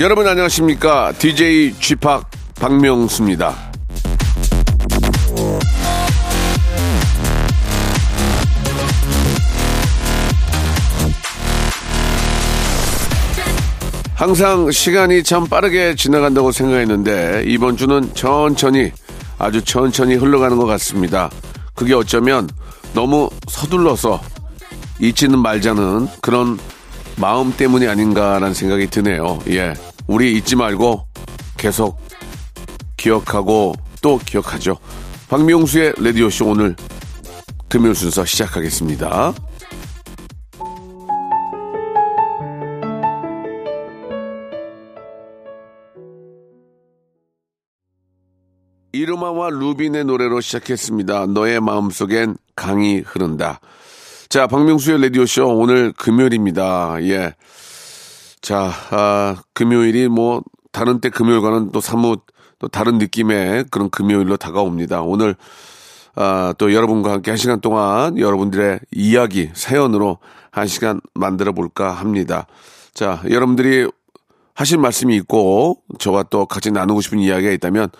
[0.00, 1.12] 여러분 안녕하십니까?
[1.12, 1.96] DJ p
[2.58, 3.54] 박명수입니다.
[14.14, 18.92] 항상 시간이 참 빠르게 지나간다고 생각했는데 이번 주는 천천히
[19.38, 21.30] 아주 천천히 흘러가는 것 같습니다.
[21.74, 22.48] 그게 어쩌면
[22.94, 24.20] 너무 서둘러서
[25.00, 26.58] 잊지는 말자는 그런
[27.16, 29.38] 마음 때문이 아닌가라는 생각이 드네요.
[29.48, 29.74] 예.
[30.06, 31.06] 우리 잊지 말고
[31.56, 32.00] 계속
[32.96, 34.78] 기억하고 또 기억하죠.
[35.28, 36.76] 박명수의 라디오쇼 오늘
[37.68, 39.32] 금요일 순서 시작하겠습니다.
[48.92, 51.26] 이루마와 루빈의 노래로 시작했습니다.
[51.26, 53.60] 너의 마음속엔 강이 흐른다.
[54.32, 56.96] 자, 박명수의 라디오쇼 오늘 금요일입니다.
[57.02, 57.34] 예.
[58.40, 62.22] 자, 아, 금요일이 뭐, 다른 때 금요일과는 또 사뭇
[62.58, 65.02] 또 다른 느낌의 그런 금요일로 다가옵니다.
[65.02, 65.36] 오늘,
[66.14, 70.16] 아, 또 여러분과 함께 한 시간 동안 여러분들의 이야기, 사연으로
[70.50, 72.46] 한 시간 만들어 볼까 합니다.
[72.94, 73.86] 자, 여러분들이
[74.54, 77.90] 하실 말씀이 있고 저와 또 같이 나누고 싶은 이야기가 있다면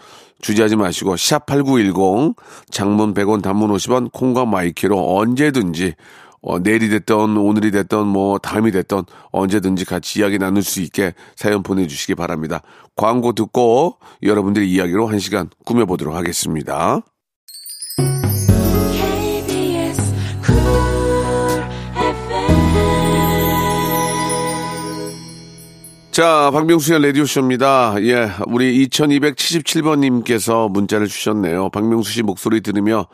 [0.41, 2.35] 주저하지 마시고 샵8910
[2.71, 5.95] 장문 100원 단문 50원 콩과 마이케이로 언제든지
[6.43, 11.63] 어, 내일이 됐던 오늘이 됐던 뭐 다음이 됐던 언제든지 같이 이야기 나눌 수 있게 사연
[11.63, 12.63] 보내주시기 바랍니다.
[12.97, 17.03] 광고 듣고 여러분들의 이야기로 한 시간 꾸며보도록 하겠습니다.
[26.13, 27.95] 자, 박명수의 라디오쇼입니다.
[28.03, 31.71] 예, 우리 2277번님께서 문자를 주셨네요.
[31.71, 33.07] 박명수 씨 목소리 들으며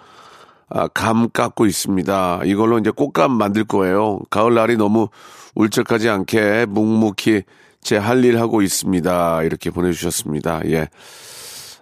[0.69, 2.41] 아, 감 깎고 있습니다.
[2.45, 4.19] 이걸로 이제 꽃감 만들 거예요.
[4.31, 5.09] 가을날이 너무
[5.55, 7.43] 울적하지 않게 묵묵히
[7.83, 9.45] 제 할 일 하고 있습니다.
[9.45, 10.63] 이렇게 보내주셨습니다.
[10.67, 10.89] 예.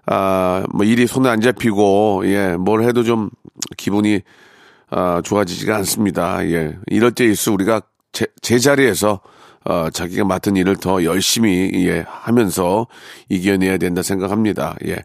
[0.05, 3.31] 아, 뭐 일이 손에 안 잡히고, 예, 뭘 해도 좀
[3.79, 4.21] 기분이,
[4.91, 6.47] 아, 좋아지지가 않습니다.
[6.51, 6.77] 예.
[6.89, 7.81] 이럴 때일수 우리가
[8.13, 9.21] 제, 제자리에서
[9.69, 12.87] 어, 자기가 맡은 일을 더 열심히, 예, 하면서
[13.29, 14.77] 이겨내야 된다 생각합니다.
[14.87, 14.99] 예.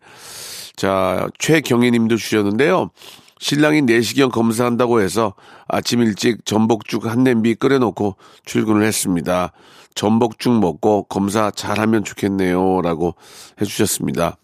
[0.75, 2.91] 자, 최경희 님도 주셨는데요.
[3.39, 5.33] 신랑이 내시경 검사한다고 해서
[5.67, 9.51] 아침 일찍 전복죽 한 냄비 끓여놓고 출근을 했습니다.
[9.95, 12.81] 전복죽 먹고 검사 잘하면 좋겠네요.
[12.81, 13.15] 라고
[13.59, 14.37] 해주셨습니다.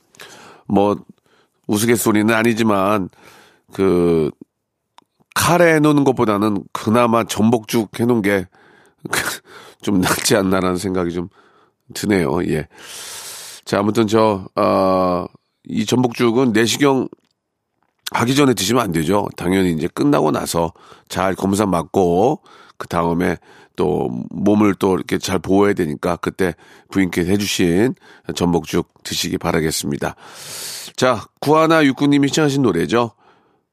[0.67, 0.97] 뭐,
[1.67, 3.09] 우스갯소리는 아니지만,
[3.71, 4.31] 그,
[5.35, 8.47] 카레 해놓는 것보다는 그나마 전복죽 해놓은 게
[9.81, 11.29] 좀 낫지 않나라는 생각이 좀
[11.93, 12.43] 드네요.
[12.47, 12.67] 예.
[13.65, 15.25] 자, 아무튼 저, 어,
[15.65, 17.07] 이 전복죽은 내시경
[18.11, 19.27] 하기 전에 드시면 안 되죠.
[19.35, 20.71] 당연히 이제 끝나고 나서
[21.09, 22.41] 잘 검사 받고
[22.77, 23.37] 그 다음에
[23.75, 26.55] 또 몸을 또 이렇게 잘 보호해야 되니까 그때
[26.89, 27.95] 부인께서 해주신
[28.35, 30.15] 전복죽 드시기 바라겠습니다.
[30.95, 33.11] 자, 구하나 육구님이 시청하신 노래죠.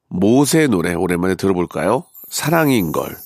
[0.08, 2.04] 모세 노래 오랜만에 들어볼까요?
[2.28, 3.16] 사랑인 걸.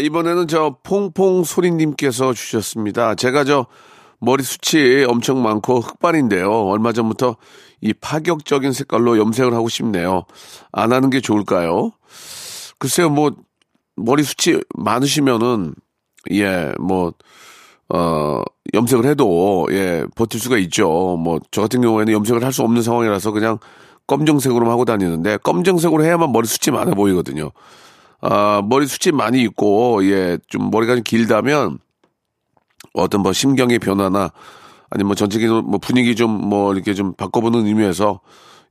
[0.00, 3.14] 이번에는 저 퐁퐁 소리님께서 주셨습니다.
[3.14, 3.66] 제가 저
[4.18, 6.50] 머리 숱이 엄청 많고 흑발인데요.
[6.50, 7.36] 얼마 전부터
[7.80, 10.24] 이 파격적인 색깔로 염색을 하고 싶네요.
[10.72, 11.92] 안 하는 게 좋을까요?
[12.78, 13.30] 글쎄요, 뭐,
[13.96, 15.74] 머리 숱이 많으시면은,
[16.32, 17.12] 예, 뭐,
[17.88, 18.42] 어,
[18.74, 21.16] 염색을 해도, 예, 버틸 수가 있죠.
[21.18, 23.58] 뭐, 저 같은 경우에는 염색을 할 수 없는 상황이라서 그냥
[24.06, 27.50] 검정색으로만 하고 다니는데, 검정색으로 해야만 머리 숱이 많아 보이거든요.
[28.22, 31.78] 아, 머리 숱이 많이 있고, 예, 좀 머리가 좀 길다면,
[32.94, 34.30] 어떤 뭐 심경의 변화나,
[34.90, 38.20] 아니면 뭐 전체적인 뭐 분위기 좀 뭐 이렇게 좀 바꿔보는 의미에서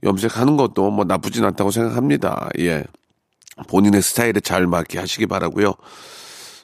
[0.04, 2.50] 염색하는 것도 뭐 나쁘진 않다고 생각합니다.
[2.60, 2.84] 예.
[3.68, 5.74] 본인의 스타일에 잘 맞게 하시기 바라고요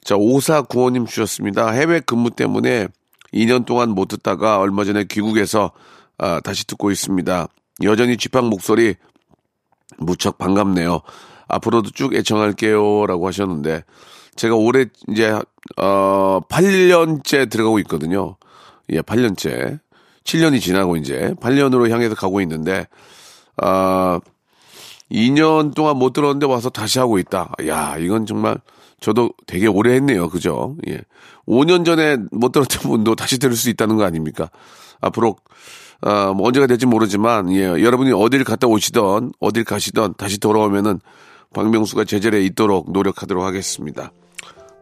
[0.03, 1.71] 자, 오사구호님 주셨습니다.
[1.71, 2.87] 해외 근무 때문에
[3.33, 5.71] 2년 동안 못 듣다가 얼마 전에 귀국해서
[6.17, 7.47] 아, 다시 듣고 있습니다.
[7.83, 8.95] 여전히 쥐팡 목소리
[9.97, 11.01] 무척 반갑네요.
[11.47, 13.05] 앞으로도 쭉 애청할게요.
[13.07, 13.83] 라고 하셨는데,
[14.35, 15.31] 제가 올해 이제,
[15.77, 18.35] 어, 8년째 들어가고 있거든요.
[18.91, 19.79] 예, 8년째.
[20.23, 22.87] 7년이 지나고 이제 8년으로 향해서 가고 있는데,
[23.57, 24.19] 아,
[25.11, 27.51] 2년 동안 못 들었는데 와서 다시 하고 있다.
[27.67, 28.57] 야, 이건 정말
[28.99, 30.29] 저도 되게 오래 했네요.
[30.29, 30.75] 그죠?
[30.87, 30.99] 예.
[31.47, 34.49] 5년 전에 못 들었던 분도 다시 들을 수 있다는 거 아닙니까?
[34.99, 35.35] 앞으로,
[36.01, 40.99] 어, 뭐 언제가 될지 모르지만, 예, 여러분이 어딜 갔다 오시던, 어딜 가시던 다시 돌아오면은
[41.55, 44.11] 박명수가 제자리에 있도록 노력하도록 하겠습니다.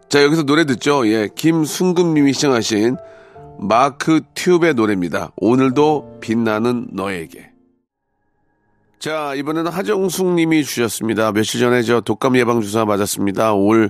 [0.10, 1.08] 자, 여기서 노래 듣죠?
[1.08, 2.98] 예, 김순금 님이 시청하신
[3.60, 5.32] 마크 튜브의 노래입니다.
[5.38, 7.52] 오늘도 빛나는 너에게.
[9.00, 11.32] 자, 이번에는 하정숙 님이 주셨습니다.
[11.32, 13.54] 며칠 전에 저 독감 예방주사 맞았습니다.
[13.54, 13.90] 올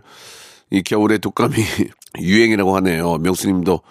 [0.74, 1.54] 이 겨울에 독감이
[2.20, 3.18] 유행이라고 하네요.
[3.20, 3.82] 명수 님도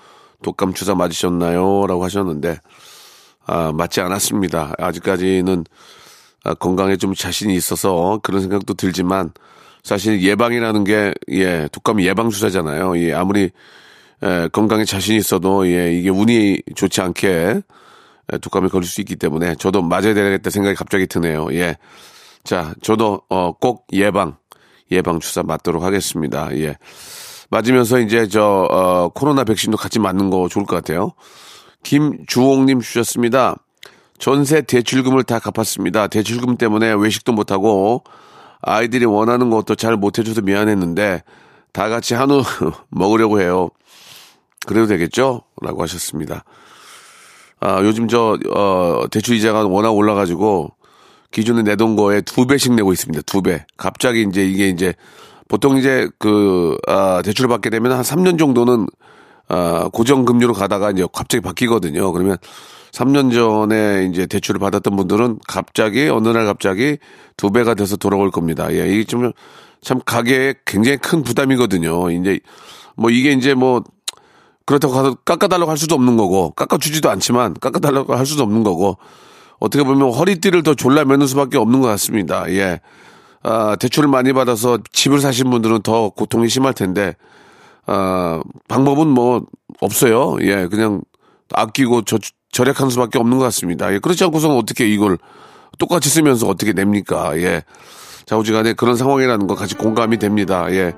[0.43, 1.87] 독감 주사 맞으셨나요?
[1.87, 2.59] 라고 하셨는데,
[3.47, 4.75] 아, 맞지 않았습니다.
[4.79, 5.77] 아직까지는 아,
[6.59, 9.31] 건강에 좀 자신이 있어서 그런 생각도 들지만,
[9.83, 12.99] 사실 예방이라는 게, 예, 독감 예방 주사잖아요.
[12.99, 13.51] 예, 아무리,
[14.23, 17.63] 예, 건강에 자신이 있어도, 예, 이게 운이 좋지 않게,
[18.33, 21.49] 예, 독감에 걸릴 수 있기 때문에 저도 맞아야 되겠다 생각이 갑자기 드네요.
[21.53, 21.77] 예.
[22.45, 24.37] 자, 저도 어, 꼭 예방
[24.91, 26.49] 예방 주사 맞도록 하겠습니다.
[26.57, 26.77] 예.
[27.51, 31.13] 맞으면서 이제 저 어, 코로나 백신도 같이 맞는 거 좋을 것 같아요.
[31.83, 33.57] 김주홍님 주셨습니다.
[34.19, 36.07] 전세 대출금을 다 갚았습니다.
[36.07, 38.05] 대출금 때문에 외식도 못하고
[38.61, 41.23] 아이들이 원하는 것도 잘 못해줘서 미안했는데
[41.73, 42.43] 다 같이 한우
[42.91, 43.71] 먹으려고 해요.
[44.67, 45.43] 그래도 되겠죠?
[45.61, 46.45] 라고 하셨습니다.
[47.61, 50.73] 아, 요즘 저, 어, 대출 이자가 워낙 올라가지고
[51.31, 53.23] 기존에 내던 거에 두 배씩 내고 있습니다.
[53.23, 53.65] 두 배.
[53.77, 54.95] 갑자기 이제 이게 이제
[55.49, 58.87] 보통 이제 그, 아, 대출을 받게 되면 한 3년 정도는
[59.49, 62.13] 아, 고정금리로 가다가 이제 갑자기 바뀌거든요.
[62.13, 62.37] 그러면
[62.93, 66.99] 3년 전에 이제 대출을 받았던 분들은 갑자기 어느 날 갑자기
[67.37, 68.73] 두 배가 돼서 돌아올 겁니다.
[68.73, 69.33] 예, 이게 좀
[69.83, 72.11] 참 가게에 굉장히 큰 부담이거든요.
[72.13, 72.41] 이제
[72.97, 73.83] 뭐 이게 이제 뭐
[74.65, 78.97] 그렇다고 가서 깎아달라고 할 수도 없는 거고, 깎아주지도 않지만, 깎아달라고 할 수도 없는 거고,
[79.59, 82.49] 어떻게 보면 허리띠를 더 졸라매는 수밖에 없는 것 같습니다.
[82.53, 82.81] 예.
[83.43, 87.17] 아, 대출을 많이 받아서 집을 사신 분들은 더 고통이 심할 텐데,
[87.87, 89.45] 아, 방법은 뭐,
[89.81, 90.37] 없어요.
[90.43, 91.03] 예, 그냥
[91.53, 92.19] 아끼고 저,
[92.53, 93.93] 절약하는 수밖에 없는 것 같습니다.
[93.93, 95.19] 예, 그렇지 않고서는 어떻게 이걸
[95.79, 97.37] 똑같이 쓰면서 어떻게 냅니까?
[97.39, 97.63] 예.
[98.27, 100.67] 자우지간에 그런 상황이라는 거 같이 공감이 됩니다.
[100.71, 100.93] 예.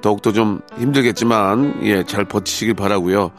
[0.00, 3.30] 더욱더 좀 힘들겠지만 예 잘 버티시길 바라고요.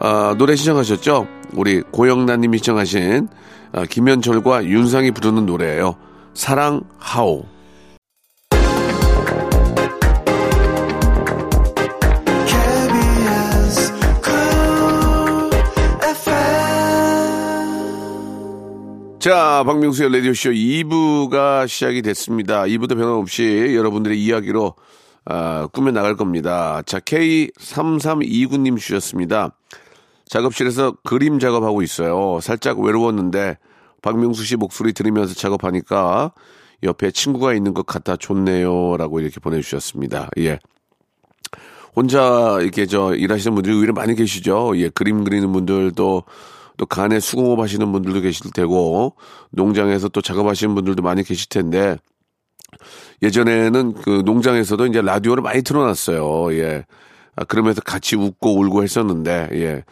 [0.00, 1.26] 아, 노래 시청하셨죠?
[1.54, 3.28] 우리 고영란님이 시청하신
[3.72, 5.94] 아, 김현철과 윤상이 부르는 노래예요.
[6.34, 7.44] 사랑 하오.
[19.18, 22.62] 자, 박명수의 라디오쇼 2부가 시작이 됐습니다.
[22.62, 24.74] 2부도 변함없이 여러분들의 이야기로
[25.24, 26.82] 아, 꾸며 나갈 겁니다.
[26.86, 29.56] 자, K3329님 주셨습니다.
[30.26, 32.38] 작업실에서 그림 작업하고 있어요.
[32.40, 33.58] 살짝 외로웠는데
[34.02, 36.32] 박명수 씨 목소리 들으면서 작업하니까
[36.84, 38.96] 옆에 친구가 있는 것 같아 좋네요.
[38.98, 40.30] 라고 이렇게 보내주셨습니다.
[40.38, 40.60] 예.
[41.96, 44.74] 혼자 이렇게 저 일하시는 분들이 의외로 많이 계시죠.
[44.76, 46.22] 예, 그림 그리는 분들도
[46.78, 49.16] 또 간에 수공업 하시는 분들도 계실 테고
[49.50, 51.98] 농장에서 또 작업하시는 분들도 많이 계실 텐데
[53.22, 56.54] 예전에는 그 농장에서도 이제 라디오를 많이 틀어놨어요.
[56.54, 56.86] 예.
[57.36, 59.84] 아, 그러면서 같이 웃고 울고 했었는데, 예.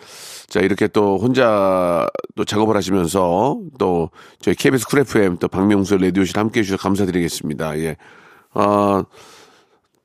[0.48, 2.06] 자, 이렇게 또 혼자
[2.36, 4.10] 또 작업을 하시면서 또
[4.40, 7.78] 저희 KBS 쿨 FM 또 박명수 라디오실 함께 해주셔서 감사드리겠습니다.
[7.80, 7.96] 예.
[8.54, 9.04] 아,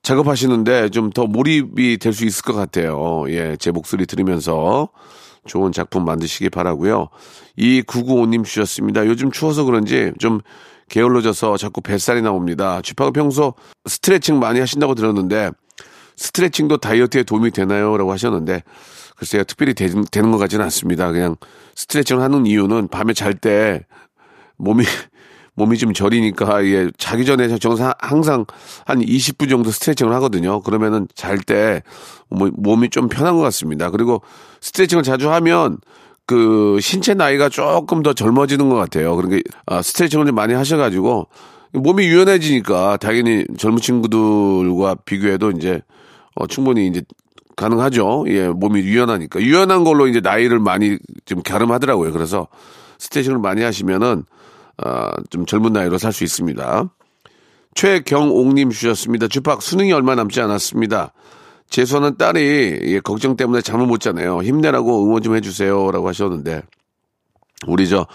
[0.04, 3.26] 작업하시는데 좀 더 몰입이 될 수 있을 것 같아요.
[3.30, 3.56] 예.
[3.58, 4.90] 제 목소리 들으면서
[5.48, 7.10] 좋은 작품 만드시기 바라고요
[7.56, 9.06] 이 995님 주셨습니다.
[9.08, 10.40] 요즘 추워서 그런지 좀
[10.90, 12.82] 게을러져서 자꾸 뱃살이 나옵니다.
[12.82, 13.54] 쥐파가 평소
[13.86, 15.52] 스트레칭 많이 하신다고 들었는데
[16.18, 17.98] 스트레칭도 다이어트에 도움이 되나요?
[17.98, 18.64] 라고 하셨는데
[19.16, 21.12] 글쎄요 특별히 되, 되는 것 같지는 않습니다.
[21.12, 21.36] 그냥
[21.76, 23.86] 스트레칭을 하는 이유는 밤에 잘 때
[24.58, 24.84] 몸이
[25.56, 28.46] 몸이 좀 저리니까 예 자기 전에 정상 항상
[28.86, 30.62] 한 20분 정도 스트레칭을 하거든요.
[30.62, 31.84] 그러면은 잘 때
[32.30, 33.90] 몸이 좀 편한 것 같습니다.
[33.90, 34.22] 그리고
[34.62, 35.78] 스트레칭을 자주 하면
[36.26, 39.16] 그 신체 나이가 조금 더 젊어지는 것 같아요.
[39.16, 41.28] 그러니까 아, 스트레칭을 좀 많이 하셔가지고
[41.74, 45.82] 몸이 유연해지니까 당연히 젊은 친구들과 비교해도 이제
[46.36, 47.02] 어, 충분히 이제
[47.56, 48.26] 가능하죠.
[48.28, 52.12] 예, 몸이 유연하니까 유연한 걸로 이제 나이를 많이 좀 갸름하더라고요.
[52.14, 52.48] 그래서
[53.00, 54.24] 스트레칭을 많이 하시면은
[54.78, 56.90] 어, 좀 젊은 나이로 살 수 있습니다.
[57.74, 59.28] 최경옥님 주셨습니다.
[59.28, 61.14] 주팍 수능이 얼마 남지 않았습니다.
[61.70, 64.42] 재수하는 딸이 예, 걱정 때문에 잠을 못 자네요.
[64.42, 66.64] 힘내라고 응원 좀 해주세요라고 하셨는데
[67.68, 68.08] 우리 저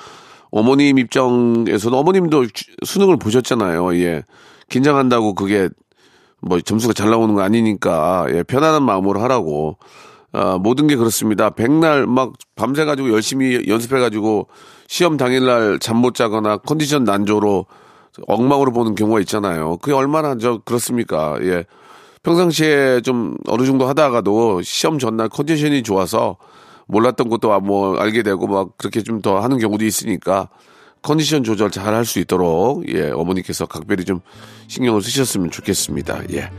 [0.50, 2.46] 어머님 입장에서는 어머님도
[2.84, 3.96] 수능을 보셨잖아요.
[3.96, 4.24] 예,
[4.68, 5.70] 긴장한다고 그게
[6.42, 9.78] 뭐 점수가 잘 나오는 거 아니니까 예, 편안한 마음으로 하라고.
[10.36, 11.48] 아, 모든 게 그렇습니다.
[11.50, 14.48] 백날 막 밤새 가지고 열심히 연습해 가지고
[14.86, 17.64] 시험 당일날 잠 못 자거나 컨디션 난조로
[18.26, 19.78] 엉망으로 보는 경우가 있잖아요.
[19.78, 21.38] 그게 얼마나 저 그렇습니까?
[21.42, 21.64] 예.
[22.22, 26.36] 평상시에 좀 어느 정도 하다가도 시험 전날 컨디션이 좋아서
[26.86, 30.48] 몰랐던 것도 뭐 알게 되고 막 그렇게 좀 더 하는 경우도 있으니까
[31.02, 34.20] 컨디션 조절 잘 할 수 있도록 예 어머니께서 각별히 좀
[34.68, 36.22] 신경을 쓰셨으면 좋겠습니다.
[36.32, 36.50] 예.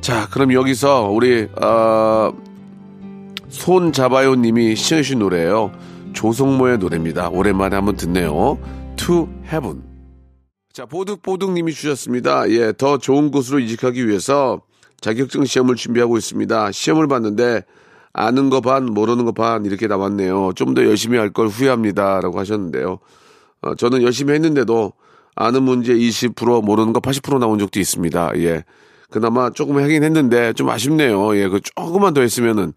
[0.00, 2.30] 자 그럼 여기서 우리 어,
[3.54, 5.70] 손 잡아요 님이 시청해 주신 노래예요.
[6.12, 7.28] 조성모의 노래입니다.
[7.28, 8.58] 오랜만에 한번 듣네요.
[8.96, 9.82] To Heaven.
[10.72, 12.50] 자, 보득보득 님이 주셨습니다.
[12.50, 14.60] 예, 더 좋은 곳으로 이직하기 위해서
[15.00, 16.72] 자격증 시험을 준비하고 있습니다.
[16.72, 17.62] 시험을 봤는데
[18.12, 20.52] 아는 거 반, 모르는 거 반 이렇게 나왔네요.
[20.56, 22.20] 좀 더 열심히 할 걸 후회합니다.
[22.20, 22.98] 라고 하셨는데요.
[23.62, 24.92] 어, 저는 열심히 했는데도
[25.36, 28.32] 아는 문제 20%, 모르는 거 80% 나온 적도 있습니다.
[28.38, 28.64] 예.
[29.10, 31.36] 그나마 조금 하긴 했는데 좀 아쉽네요.
[31.36, 32.72] 예, 그 조금만 더 했으면은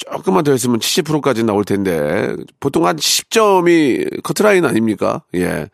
[0.00, 5.22] 조금만 더 했으면 70%까지 나올 텐데 보통 한 10점이 커트라인 아닙니까?
[5.34, 5.68] 예.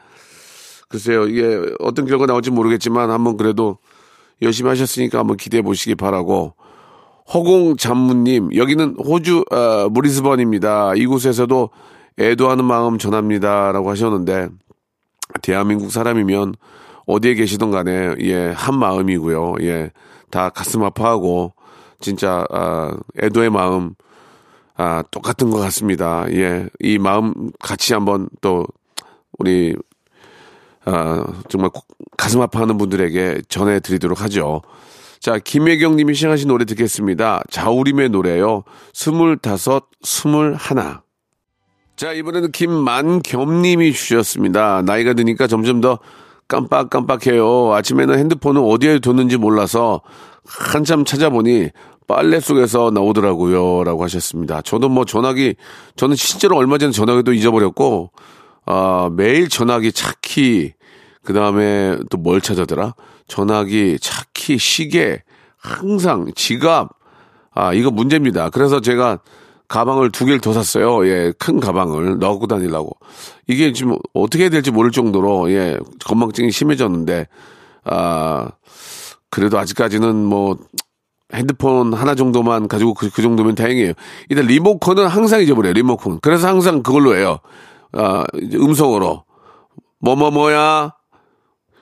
[0.88, 3.78] 글쎄요, 이게 어떤 결과 나올지 모르겠지만 한번 그래도
[4.42, 6.54] 열심히 하셨으니까 한번 기대해 보시기 바라고.
[7.32, 10.94] 허공 잠무님, 여기는 호주, 어, 브리스번입니다.
[10.94, 11.70] 이곳에서도
[12.18, 13.72] 애도하는 마음 전합니다.
[13.72, 14.48] 라고 하셨는데,
[15.42, 16.54] 대한민국 사람이면
[17.06, 19.56] 어디에 계시든 간에, 예, 한 마음이고요.
[19.62, 19.90] 예,
[20.30, 21.52] 다 가슴 아파하고,
[22.00, 23.94] 진짜, 아, 애도의 마음,
[24.76, 26.26] 아, 똑같은 것 같습니다.
[26.32, 28.66] 예, 이 마음 같이 한번 또,
[29.38, 29.74] 우리
[30.84, 34.62] 아, 정말 꼭 가슴 아파하는 분들에게 전해드리도록 하죠.
[35.18, 37.42] 자, 김혜경 님이 시작하신 노래 듣겠습니다.
[37.50, 38.62] 자우림의 노래요.
[38.92, 41.02] 스물다섯, 스물하나.
[41.96, 44.82] 자, 이번에는 김만겸 님이 주셨습니다.
[44.82, 45.98] 나이가 드니까 점점 더
[46.48, 47.72] 깜빡깜빡해요.
[47.72, 50.02] 아침에는 핸드폰을 어디에 뒀는지 몰라서
[50.46, 51.70] 한참 찾아보니
[52.06, 53.84] 빨래 속에서 나오더라고요.
[53.84, 54.62] 라고 하셨습니다.
[54.62, 55.56] 저도 뭐 전화기,
[55.96, 58.10] 저는 실제로 얼마 전에 전화기도 잊어버렸고,
[58.66, 60.72] 아, 매일 전화기, 차키,
[61.24, 62.94] 그 다음에 또 뭘 찾아더라?
[63.28, 65.22] 전화기, 차키, 시계,
[65.58, 66.90] 항상 지갑.
[67.52, 68.50] 아, 이거 문제입니다.
[68.50, 69.18] 그래서 제가
[69.68, 71.04] 가방을 두 개를 더 샀어요.
[71.08, 72.96] 예, 큰 가방을 넣고 다니려고.
[73.48, 77.26] 이게 지금 어떻게 해야 될지 모를 정도로, 예, 건망증이 심해졌는데,
[77.84, 78.48] 아,
[79.30, 80.56] 그래도 아직까지는 뭐,
[81.34, 83.92] 핸드폰 하나 정도만 가지고 그, 그 정도면 다행이에요.
[84.28, 86.20] 일단 리모컨은 항상 잊어버려요, 리모컨.
[86.20, 87.38] 그래서 항상 그걸로 해요.
[87.92, 89.24] 아, 음성으로.
[90.00, 90.92] 뭐뭐뭐야.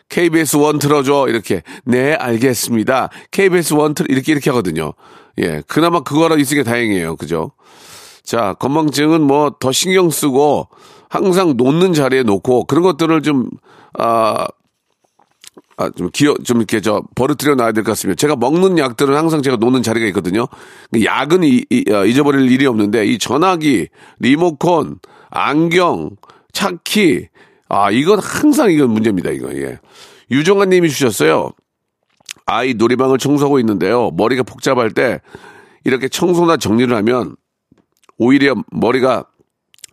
[0.09, 1.27] KBS 원 틀어줘.
[1.29, 1.63] 이렇게.
[1.85, 3.11] 네, 알겠습니다.
[3.31, 4.93] KBS 원 틀, 이렇게, 이렇게 하거든요.
[5.39, 5.63] 예.
[5.67, 7.17] 그나마 그거라 있으니 다행이에요.
[7.17, 7.53] 그죠?
[8.23, 10.69] 자, 건망증은 뭐 더 신경 쓰고
[11.11, 13.49] 항상 놓는 자리에 놓고 그런 것들을 좀,
[13.99, 14.47] 아,
[15.76, 18.16] 아, 좀 기어, 좀 이렇게 저 버릇들여 놔야 될 것 같습니다.
[18.19, 20.47] 제가 먹는 약들은 항상 제가 놓는 자리가 있거든요.
[20.93, 23.88] 그 약은 이, 이, 어, 잊어버릴 일이 없는데 이 전화기,
[24.21, 24.99] 리모컨,
[25.31, 26.11] 안경,
[26.52, 27.28] 차키,
[27.69, 29.31] 아, 이건 항상 이건 문제입니다.
[29.31, 29.78] 이거, 예.
[30.31, 31.50] 유정아 님이 주셨어요.
[32.47, 34.11] 아이 놀이방을 청소하고 있는데요.
[34.16, 35.21] 머리가 복잡할 때
[35.85, 37.37] 이렇게 청소나 정리를 하면
[38.19, 39.25] 오히려 머리가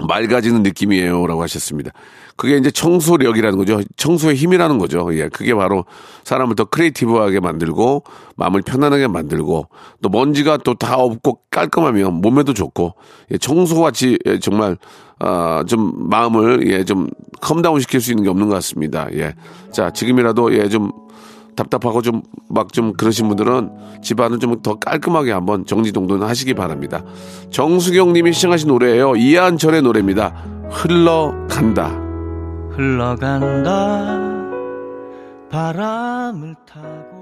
[0.07, 1.27] 맑아지는 느낌이에요.
[1.27, 1.91] 라고 하셨습니다.
[2.35, 3.81] 그게 이제 청소력이라는 거죠.
[3.97, 5.09] 청소의 힘이라는 거죠.
[5.13, 5.29] 예.
[5.29, 5.85] 그게 바로
[6.23, 8.03] 사람을 더 creative하게 만들고
[8.35, 9.67] 마음을 편안하게 만들고
[10.01, 12.95] 또 먼지가 또 다 없고 깔끔하면 몸에도 좋고
[13.31, 13.37] 예.
[13.37, 14.39] 청소같이 예.
[14.39, 14.77] 정말
[15.19, 17.07] 아, 좀 마음을 예, 좀
[17.41, 19.07] calm down 시킬 수 있는 게 없는 것 같습니다.
[19.13, 19.35] 예.
[19.71, 20.91] 자, 지금이라도 예, 좀
[21.55, 23.69] 답답하고 좀 막 좀 그러신 분들은
[24.01, 27.03] 집안을 좀 더 깔끔하게 한번 정리정돈 하시기 바랍니다.
[27.49, 29.15] 정수경 님이 시청하신 노래예요.
[29.15, 30.29] 이한철의 노래입니다.
[30.69, 31.89] 흘러간다.
[32.71, 34.19] 흘러간다
[35.49, 37.21] 바람을 타고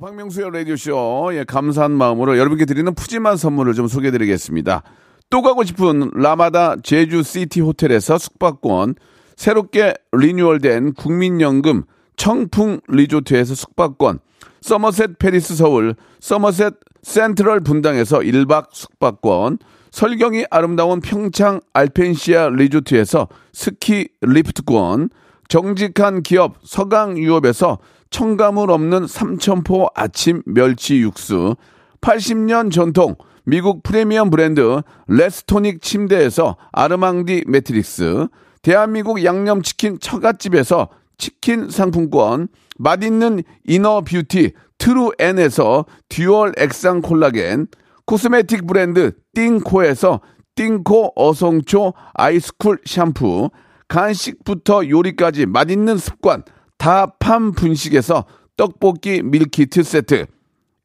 [0.00, 4.82] 박명수의 라디오쇼, 예, 감사한 마음으로 여러분께 드리는 푸짐한 선물을 좀 소개해 드리겠습니다.
[5.30, 8.94] 또 가고 싶은 라마다 제주시티 호텔에서 숙박권,
[9.36, 11.84] 새롭게 리뉴얼된 국민연금
[12.16, 14.20] 청풍 리조트에서 숙박권,
[14.60, 19.58] 서머셋 페리스 서울, 서머셋 센트럴 분당에서 1박 숙박권,
[19.90, 25.10] 설경이 아름다운 평창 알펜시아 리조트에서 스키 리프트권,
[25.48, 27.78] 정직한 기업 서강유업에서
[28.10, 31.56] 첨가물 없는 삼천포 아침 멸치 육수,
[32.00, 38.26] 80년 전통 미국 프리미엄 브랜드 레스토닉 침대에서 아르망디 매트리스,
[38.62, 47.68] 대한민국 양념치킨 처갓집에서 치킨 상품권, 맛있는 inner beauty 트루엔에서 dual 액상 콜라겐,
[48.06, 50.20] cosmetic 브랜드 띵코에서
[50.54, 53.50] 띵코 어성초 아이스쿨 샴푸,
[53.88, 56.42] 간식부터 요리까지 맛있는 습관
[56.78, 60.26] 다팜 분식에서 떡볶이 밀키트 세트,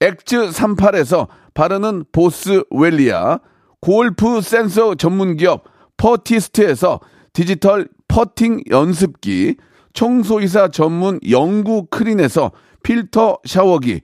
[0.02, 3.40] 엑즈 38에서 바르는 보스웰리아,
[3.80, 5.64] 골프 센서 전문 기업
[5.98, 7.00] 퍼티스트에서
[7.34, 9.56] 디지털 퍼팅 연습기,
[9.94, 12.52] 청소이사 전문 영구 크린에서
[12.84, 14.02] 필터 샤워기,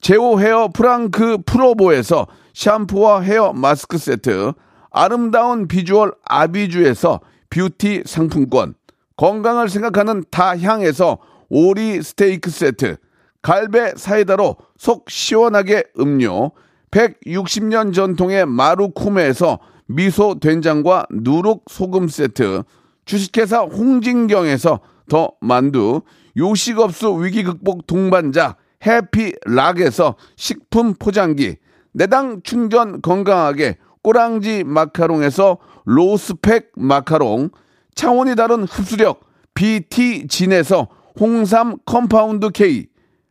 [0.00, 4.52] 제오 헤어 프랑크 프로보에서 샴푸와 헤어 마스크 세트,
[4.90, 7.20] 아름다운 비주얼 아비주에서
[7.50, 8.74] 뷰티 상품권,
[9.16, 11.18] 건강을 생각하는 다향에서
[11.48, 12.96] 오리 스테이크 세트,
[13.42, 16.52] 갈배 사이다로 속 시원하게 음료,
[16.90, 22.62] 160년 전통의 마루코메에서 미소 된장과 누룩 소금 세트,
[23.04, 24.80] 주식회사 홍진경에서
[25.10, 26.00] 더 만두,
[26.38, 31.56] 요식업소 위기 극복 동반자 해피락에서 식품 포장기,
[31.92, 37.50] 내당 충전 건강하게 꼬랑지 마카롱에서 로스펙 마카롱,
[37.94, 39.20] 차원이 다른 흡수력
[39.52, 40.88] BT진에서
[41.18, 42.86] 홍삼 compound K,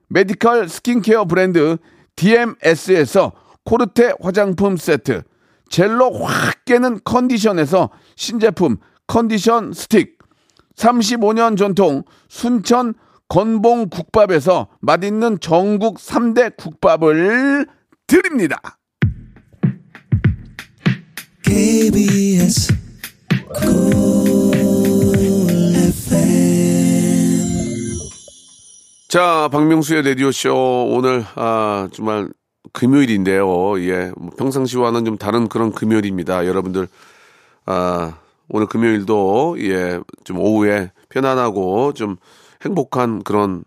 [0.10, 1.78] medical skincare 브랜드
[2.18, 3.32] DMS에서
[3.64, 5.24] 코르테 화장품 세트,
[5.70, 10.19] 젤로 확 깨는 컨디션에서 신제품 컨디션 스틱,
[10.80, 12.94] 35년 전통 순천
[13.28, 17.68] 건봉 국밥에서 맛있는 전국 3대 국밥을
[18.08, 18.60] 드립니다.
[21.44, 22.74] KBS
[29.10, 30.90] 자, 박명수의 라디오쇼.
[30.92, 32.30] 오늘, 아, 정말
[32.74, 33.82] 금요일인데요.
[33.82, 34.12] 예.
[34.16, 36.46] 뭐 평상시와는 좀 다른 그런 금요일입니다.
[36.46, 36.88] 여러분들,
[37.66, 42.18] 아, 오늘 금요일도, 예, 좀 오후에 편안하고 좀
[42.62, 43.64] 행복한 그런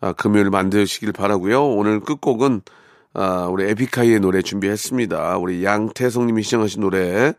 [0.00, 2.62] 아, 금요일 만드시길 바라고요 오늘 끝곡은
[3.14, 5.38] 아, 우리 에픽하이의 노래 준비했습니다.
[5.38, 7.32] 우리 양태성님이 시청하신 노래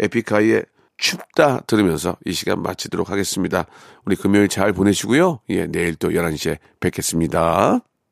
[0.00, 0.64] 에픽하이의
[0.98, 3.66] 춥다 들으면서 이 시간 마치도록 하겠습니다.
[4.04, 5.40] 우리 금요일 잘 보내시고요.
[5.50, 7.80] 예, 내일 또 11시에 뵙겠습니다.